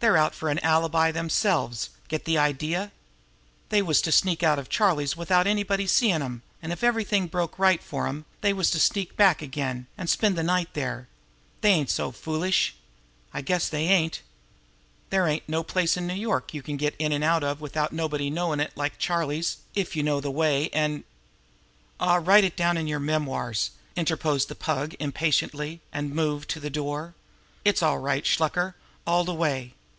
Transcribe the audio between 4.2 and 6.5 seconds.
out of Charlie's without anybody seem' 'em,